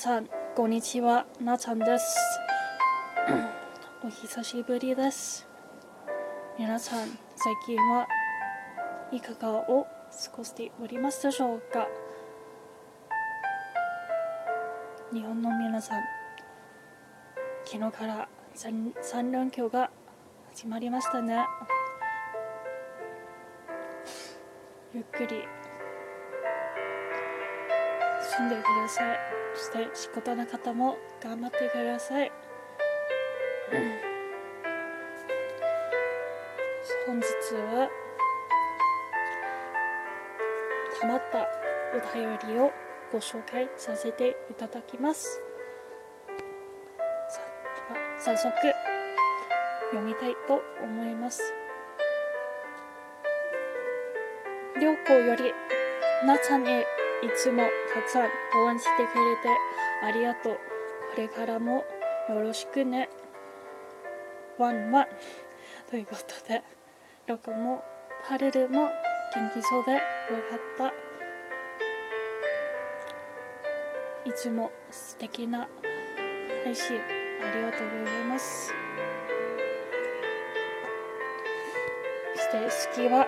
[0.00, 1.26] さんこんにちは。
[1.42, 2.16] なちゃんです。
[4.02, 5.46] お久しぶりです。
[6.58, 8.08] 皆さん最近は
[9.12, 9.90] いかがを過
[10.38, 11.86] ごしておりますでしょうか？
[15.12, 16.02] 日本の皆さん
[17.66, 19.90] 昨日から3連休が
[20.54, 21.44] 始まりましたね。
[24.94, 25.46] ゆっくり
[28.18, 29.39] 住んでください。
[29.54, 32.32] そして仕事の方も頑張ってください、
[37.06, 37.26] 本日
[37.74, 37.90] は
[41.00, 41.48] たまった
[41.94, 42.70] お便りを
[43.12, 45.40] ご紹介させていただきます。
[47.28, 47.40] さ
[48.18, 48.52] 早速
[49.90, 51.42] 読みたいと思います。
[54.80, 55.52] 良子より
[56.26, 56.86] なちゃんへ
[57.22, 58.22] いつもたくさん
[58.64, 59.48] 応援してくれて
[60.02, 60.58] ありがとう。
[61.14, 61.84] これからも
[62.28, 63.10] よろしくね。
[64.58, 65.06] ワンワン。
[65.90, 66.62] ということで、
[67.26, 67.84] ロコも
[68.26, 68.88] パルルも
[69.34, 69.98] 元気そうでよ
[70.50, 70.92] かっ
[74.24, 74.30] た。
[74.30, 75.68] いつも素敵な
[76.64, 77.00] 配信あ
[77.54, 78.72] りがとうございます。
[82.34, 82.58] そして
[83.02, 83.26] 好きは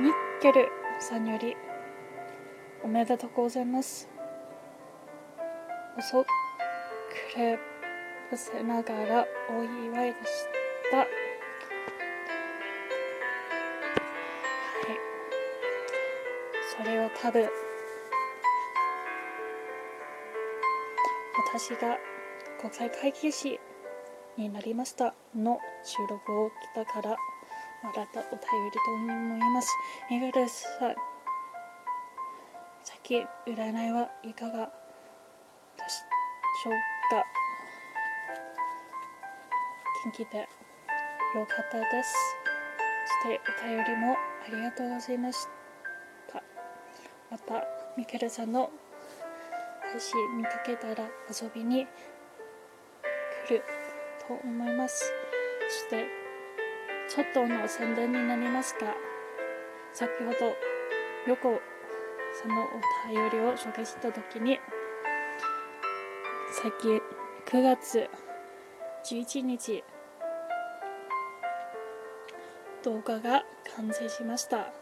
[0.00, 0.68] ミッケル
[1.00, 1.56] さんより
[2.82, 4.08] おめでとうございます。
[5.98, 6.28] 遅く
[7.38, 7.58] れ
[8.30, 10.46] ばせながらお祝いでし
[10.90, 10.98] た。
[10.98, 11.08] はい。
[16.76, 17.48] それは多分、
[21.52, 21.98] 私が
[22.60, 23.60] 国際会計士
[24.36, 27.16] になりましたの収録を来たからも
[27.96, 28.40] らったお便り
[28.72, 29.68] と思います。
[30.10, 30.94] いかがですか？
[33.08, 36.72] き占いはいかがでしょう
[37.10, 37.24] か？
[40.04, 42.12] 元気でよかったです。
[43.22, 44.16] そしてお便りもあ
[44.54, 45.48] りがとうございまし
[46.30, 46.42] た。
[47.30, 47.64] また
[47.96, 48.70] ミケルさんの
[49.90, 51.86] 配信見かけたら遊びに
[53.46, 53.62] 来る
[54.28, 55.10] と思います。
[55.66, 56.04] そして
[57.08, 58.94] ちょっとの宣伝になりますが
[59.94, 60.54] 先ほど
[61.30, 61.58] よく
[62.40, 64.60] そのお便りを紹介した時に
[66.62, 67.00] 最近
[67.46, 68.08] 9月
[69.04, 69.82] 11日
[72.84, 73.44] 動画が
[73.76, 74.72] 完成しました。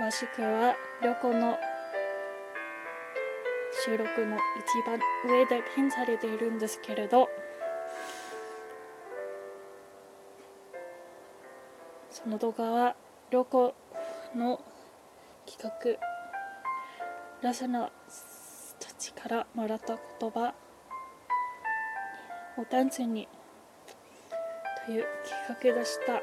[0.00, 1.56] 詳しくは旅行の
[3.84, 4.40] 収録の一
[4.84, 7.28] 番上でピンされているんですけれど
[12.10, 12.96] その動画は
[13.30, 13.74] 旅行
[14.34, 14.60] の
[15.64, 15.98] 企
[17.40, 17.90] 画ラサナ
[18.78, 20.52] たちからもらった言葉。
[22.58, 23.26] をダンスに
[24.84, 25.06] という
[25.56, 26.20] 企画でした。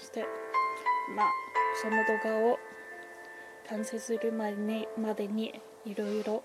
[0.00, 0.24] そして
[1.14, 1.26] まあ
[1.80, 2.58] その動画を
[3.68, 6.42] 完成するまでにまでにいろいろ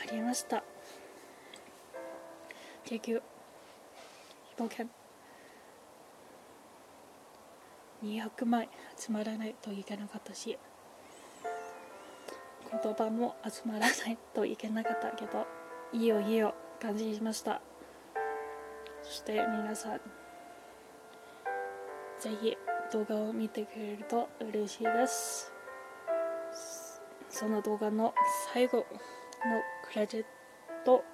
[0.00, 0.64] ありました。
[2.86, 3.22] 結局
[4.58, 4.90] 表現
[8.02, 10.58] 200枚集まらないといけなかったし
[12.70, 15.46] 言葉も集まらないといけなかったけど
[15.92, 17.60] いいよいいよ感じしました
[19.02, 20.00] そして皆さん
[22.20, 22.56] ぜひ
[22.92, 25.52] 動画を見てくれると嬉しいです
[27.30, 28.14] その動画の
[28.52, 28.84] 最後の
[29.92, 30.24] クレジッ
[30.84, 31.04] トを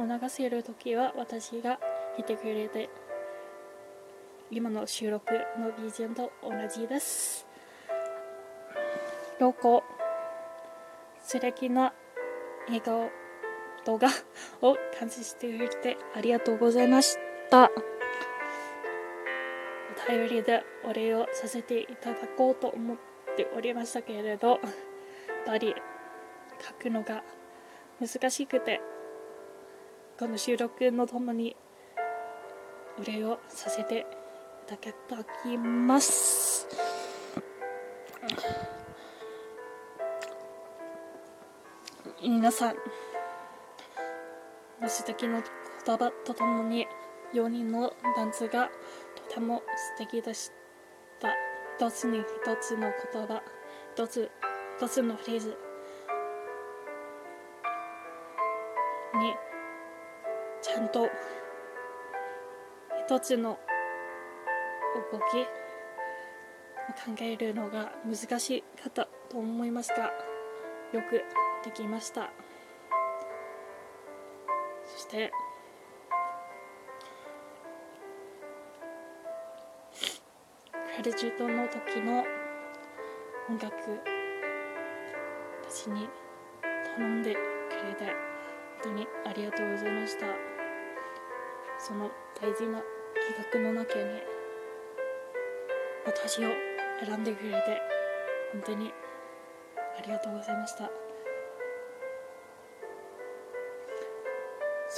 [0.00, 1.78] 流せる時は私が
[2.18, 2.88] いてくれて
[4.50, 7.47] 今の収録の BGM と同じです。
[9.40, 9.84] ロコ、
[11.22, 11.92] 素敵な
[12.66, 13.10] 笑顔
[13.84, 14.08] 動画
[14.60, 17.18] を完成してくれてありがとうございまし
[17.50, 17.70] た。
[20.06, 22.96] お便りでお礼をさせていただこうと思っ
[23.36, 24.58] ておりましたけれど、やっ
[25.46, 25.74] ぱり
[26.60, 27.22] 書くのが
[28.00, 28.80] 難しくて、
[30.18, 31.56] この収録のともに
[32.98, 34.06] お礼をさせて
[34.66, 36.66] だけたきます
[42.20, 42.80] 皆さんご
[44.82, 45.40] 指摘の
[45.86, 46.84] 言葉とともに
[47.32, 48.70] 4人のダンスが
[49.28, 49.62] とても
[49.98, 50.50] 素敵でし
[51.20, 51.28] た。
[51.78, 52.24] 一つに一
[52.60, 53.40] つの言葉。
[53.94, 54.30] 一つ
[54.78, 55.48] 一つのフレーズ。
[55.48, 55.54] に
[60.60, 61.08] ちゃんと。
[63.06, 63.58] 一つの
[65.12, 65.68] 動き。
[66.94, 70.10] 考えるのが難しかったと思いましたよ
[71.10, 71.22] く
[71.64, 72.30] できました。
[74.86, 75.32] そして
[80.96, 82.24] クレジットの時の
[83.48, 83.74] 音楽
[85.68, 86.08] 私に
[86.96, 87.38] 頼んでく
[87.86, 88.14] れて本
[88.82, 90.26] 当にありがとうございました。
[91.78, 92.80] その大事な
[93.30, 94.04] 企画の中に
[96.06, 96.50] 私を
[97.04, 97.80] 選んでくれて
[98.52, 98.92] 本当に
[99.98, 101.07] ありがとうございました。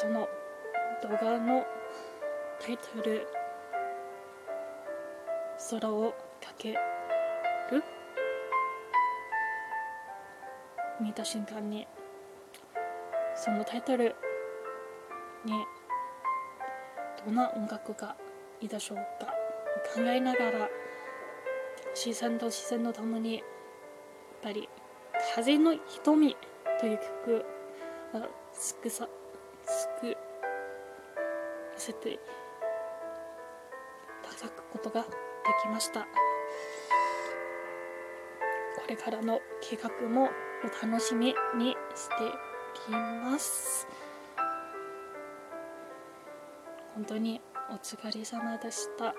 [0.01, 0.27] その
[1.03, 1.67] 動画の
[2.59, 3.29] タイトル
[5.71, 6.79] 「空をかける」
[11.03, 11.87] 見た瞬間に
[13.35, 14.17] そのタイトル
[15.45, 15.67] に
[17.27, 18.17] どんな音楽が
[18.59, 19.27] いいでしょうか？
[19.95, 20.71] 考えながら
[21.95, 23.45] 自然と自然のためにやっ
[24.45, 24.67] ぱり
[25.37, 26.35] 「風の瞳」
[26.81, 27.45] という曲
[28.15, 29.07] はすくさ
[30.01, 30.17] 作ら
[31.77, 32.19] せてい
[34.23, 35.09] ただくことがで
[35.63, 36.01] きました。
[36.01, 36.07] こ
[38.89, 40.31] れからの計画も
[40.65, 42.15] お楽しみにして
[42.89, 43.87] おります。
[46.95, 49.15] 本当にお疲れ様でした。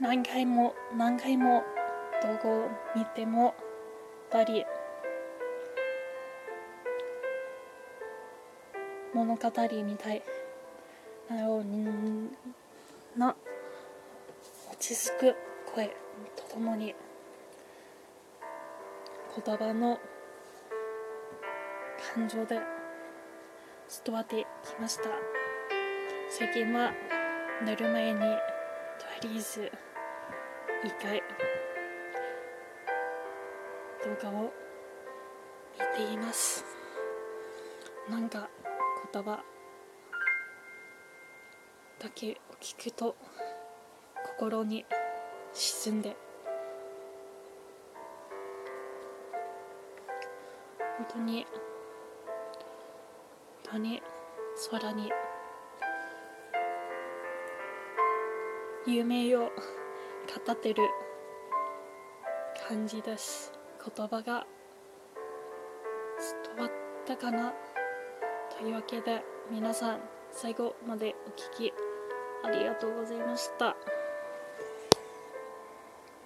[0.00, 1.62] 何回も何回も
[2.22, 3.54] 動画を見てもやっ
[4.30, 4.64] ぱり
[9.14, 9.50] 物語
[9.84, 10.22] みたい
[11.30, 11.64] なよう
[13.18, 13.34] な
[14.70, 15.36] 落ち着く
[15.74, 15.86] 声
[16.36, 16.94] とともに
[19.44, 19.98] 言葉の
[22.14, 22.60] 感情で
[24.04, 25.10] 伝わってきました。
[26.30, 26.92] 最近は
[27.64, 28.26] 寝る前にと
[29.22, 29.72] りあえず
[30.84, 31.22] 一回
[34.04, 34.52] 動画を
[35.96, 36.64] 見ています。
[38.08, 38.48] なんか
[39.12, 39.42] 言葉。
[41.98, 43.16] だけを聞くと
[44.38, 44.84] 心に
[45.52, 46.16] 沈んで。
[50.98, 51.46] 本当に
[53.64, 54.02] 本当に
[54.70, 55.12] 空に
[58.86, 60.82] 夢を語ってる
[62.66, 63.52] 感じです
[63.96, 64.46] 言葉が
[66.56, 66.70] 伝わっ
[67.06, 67.52] たかな。
[68.58, 69.22] というわけで
[69.52, 70.00] 皆さん
[70.32, 71.72] 最後までお聴き
[72.44, 73.76] ありがとうございました。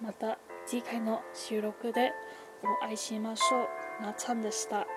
[0.01, 2.11] また次回の収録で
[2.81, 3.67] お会いしましょ
[3.99, 4.03] う。
[4.03, 4.87] なっちゃんでした。